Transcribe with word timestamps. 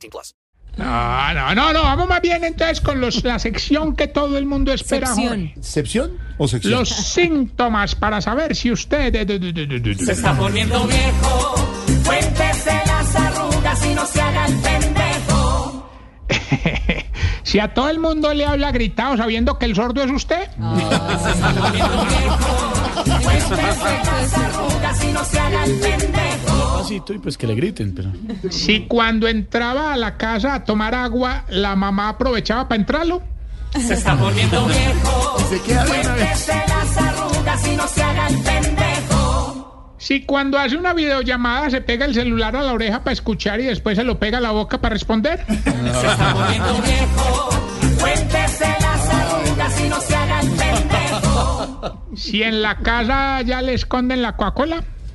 18 0.00 0.10
plus. 0.10 0.34
No, 0.76 1.34
no, 1.34 1.54
no, 1.54 1.72
no. 1.72 1.82
Vamos 1.82 2.08
más 2.08 2.20
bien 2.20 2.44
entonces 2.44 2.80
con 2.80 3.00
los, 3.00 3.24
la 3.24 3.38
sección 3.38 3.96
que 3.96 4.06
todo 4.06 4.38
el 4.38 4.46
mundo 4.46 4.72
espera. 4.72 5.08
Jorge. 5.08 5.54
¿Excepción 5.56 6.12
o 6.38 6.48
sección? 6.48 6.72
Los 6.72 6.88
síntomas 6.88 7.94
para 7.94 8.20
saber 8.20 8.54
si 8.56 8.70
usted... 8.70 9.12
Se 9.98 10.12
está 10.12 10.34
poniendo 10.34 10.86
viejo. 10.86 11.54
Cuéntese 12.04 12.80
las 12.86 13.16
arrugas 13.16 13.86
y 13.86 13.94
no 13.94 14.06
se 14.06 14.20
haga 14.20 14.46
el 14.46 14.54
pendejo. 14.60 15.90
Si 17.42 17.58
a 17.58 17.74
todo 17.74 17.88
el 17.88 17.98
mundo 17.98 18.32
le 18.32 18.46
habla 18.46 18.70
gritado 18.70 19.16
sabiendo 19.16 19.58
que 19.58 19.64
el 19.66 19.74
sordo 19.74 20.04
es 20.04 20.10
usted. 20.12 20.48
Se 20.50 21.30
está 21.30 21.52
poniendo 21.52 22.04
viejo. 22.04 22.79
Y 26.90 27.00
pues 27.00 27.38
que 27.38 27.46
le 27.46 27.54
griten, 27.54 27.94
pero. 27.94 28.12
Si 28.50 28.86
cuando 28.86 29.28
entraba 29.28 29.92
a 29.92 29.96
la 29.96 30.16
casa 30.16 30.54
a 30.54 30.64
tomar 30.64 30.94
agua, 30.94 31.44
la 31.48 31.76
mamá 31.76 32.08
aprovechaba 32.10 32.68
para 32.68 32.80
entrarlo. 32.80 33.22
Se 33.78 33.94
está 33.94 34.16
poniendo 34.16 34.66
viejo. 34.66 35.38
Se 35.48 35.60
queda 35.62 35.84
de 35.84 36.00
una 36.00 36.14
vez. 36.14 36.46
Cuéntese 36.46 36.62
las 36.68 36.96
arrugas 36.96 37.68
y 37.68 37.76
no 37.76 37.86
se 37.86 38.02
haga 38.02 38.26
el 38.28 38.38
pendejo. 38.38 39.94
Si 39.98 40.24
cuando 40.24 40.58
hace 40.58 40.76
una 40.76 40.92
videollamada 40.94 41.70
se 41.70 41.80
pega 41.82 42.06
el 42.06 42.14
celular 42.14 42.56
a 42.56 42.62
la 42.62 42.72
oreja 42.72 43.04
para 43.04 43.12
escuchar 43.12 43.60
y 43.60 43.64
después 43.64 43.96
se 43.96 44.02
lo 44.04 44.18
pega 44.18 44.38
a 44.38 44.40
la 44.40 44.50
boca 44.50 44.80
para 44.80 44.94
responder. 44.94 45.44
Se 45.46 45.52
está 46.06 46.34
poniendo 46.34 46.82
viejo. 46.82 47.50
Cuéntese 48.00 48.66
las 48.80 49.08
arrugas 49.08 49.80
y 49.80 49.88
no 49.88 50.00
se 50.00 50.16
haga 50.16 50.40
el 50.40 50.48
pendejo. 50.50 52.06
Si 52.16 52.42
en 52.42 52.62
la 52.62 52.78
casa 52.78 53.42
ya 53.42 53.62
le 53.62 53.74
esconden 53.74 54.22
la 54.22 54.36
Coca-Cola. 54.36 54.82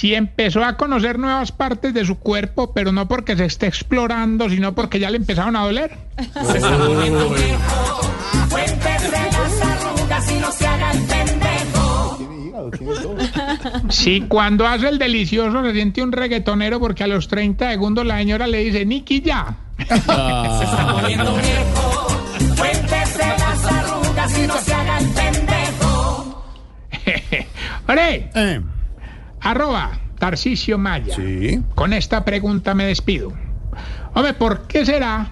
Si 0.00 0.14
empezó 0.14 0.64
a 0.64 0.78
conocer 0.78 1.18
nuevas 1.18 1.52
partes 1.52 1.92
de 1.92 2.06
su 2.06 2.18
cuerpo, 2.18 2.72
pero 2.72 2.90
no 2.90 3.06
porque 3.06 3.36
se 3.36 3.44
esté 3.44 3.66
explorando, 3.66 4.48
sino 4.48 4.74
porque 4.74 4.98
ya 4.98 5.10
le 5.10 5.18
empezaron 5.18 5.56
a 5.56 5.64
doler. 5.64 5.94
Se 6.16 6.56
está 6.56 6.78
poniendo 6.78 7.28
viejo. 7.28 8.00
Cuéntese 8.48 9.10
las 9.10 9.60
arrugas 9.60 10.32
y 10.32 10.40
no 10.40 10.52
se 10.52 10.66
haga 10.66 10.92
el 10.92 11.02
pendejo. 11.02 12.18
Si 13.90 14.22
cuando 14.22 14.66
hace 14.66 14.88
el 14.88 14.98
delicioso 14.98 15.62
se 15.62 15.74
siente 15.74 16.02
un 16.02 16.12
reggaetonero 16.12 16.80
porque 16.80 17.04
a 17.04 17.06
los 17.06 17.28
30 17.28 17.68
segundos 17.70 18.06
la 18.06 18.16
señora 18.16 18.46
le 18.46 18.64
dice, 18.64 18.86
Nicky, 18.86 19.20
ya. 19.20 19.54
Se 19.76 19.84
está 19.84 20.94
poniendo 20.98 21.34
viejo. 21.34 22.06
Cuéntese 22.56 23.26
las 23.38 23.66
arrugas 23.66 24.38
y 24.38 24.46
no 24.46 24.56
se 24.56 24.72
haga 24.72 24.98
el 24.98 25.08
pendejo. 25.10 26.42
¡Ore! 27.86 28.30
Eh, 28.34 28.60
Arroba 29.40 29.98
Tarcisio 30.18 30.78
Maya. 30.78 31.14
sí. 31.16 31.60
Con 31.74 31.92
esta 31.92 32.24
pregunta 32.24 32.74
me 32.74 32.84
despido. 32.86 33.32
Hombre, 34.14 34.34
¿por 34.34 34.66
qué 34.66 34.84
será 34.84 35.30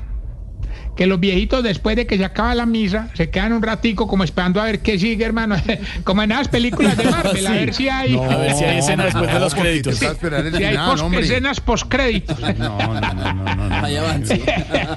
que 0.97 1.07
los 1.07 1.21
viejitos 1.21 1.63
después 1.63 1.95
de 1.95 2.07
que 2.09 2.17
se 2.17 2.25
acaba 2.25 2.55
la 2.57 2.67
misa 2.67 3.09
se 3.15 3.31
quedan 3.31 3.53
un 3.53 3.63
ratico 3.63 4.09
como 4.09 4.25
esperando 4.25 4.61
a 4.61 4.65
ver 4.65 4.81
qué 4.81 4.99
sigue, 4.99 5.25
hermano? 5.25 5.57
como 6.05 6.23
en 6.23 6.33
esas 6.33 6.49
películas 6.49 6.97
de 6.97 7.05
Marvel, 7.05 7.47
a 7.47 7.53
ver 7.53 7.73
si 7.75 7.89
hay, 7.89 8.17
A 8.17 8.37
ver 8.37 8.55
si 8.55 8.65
hay 8.65 8.79
escena 8.79 9.05
después 9.05 9.33
de 9.33 9.39
los 9.41 9.55
créditos. 9.55 9.97
si 9.99 10.07
hay 10.07 10.77
pos- 10.77 11.05
escenas 11.15 11.61
postcréditos. 11.61 12.39
No, 12.41 12.79
no, 12.79 13.01
no, 13.01 13.33
no, 13.35 13.55
no. 13.55 13.69
no. 13.69 13.89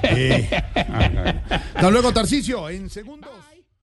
Eh, 0.02 0.48
ah, 0.76 1.08
no. 1.12 1.22
Hasta 1.76 1.90
luego, 1.90 2.12
Tarcicio. 2.12 2.68
En 2.68 2.88
segundos. 2.90 3.30